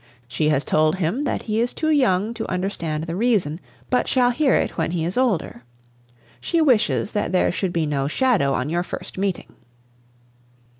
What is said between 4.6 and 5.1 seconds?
when he